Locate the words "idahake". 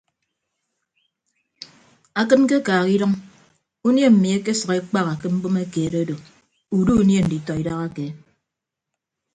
7.61-8.05